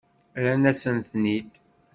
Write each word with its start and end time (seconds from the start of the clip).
Rrant-asen-ten-id. 0.41 1.51